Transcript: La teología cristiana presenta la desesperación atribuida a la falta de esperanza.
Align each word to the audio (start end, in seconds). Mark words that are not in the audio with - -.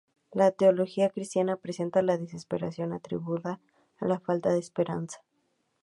La 0.31 0.49
teología 0.49 1.11
cristiana 1.11 1.57
presenta 1.57 2.01
la 2.01 2.17
desesperación 2.17 2.91
atribuida 2.91 3.59
a 3.99 4.07
la 4.07 4.19
falta 4.19 4.49
de 4.49 4.57
esperanza. 4.57 5.21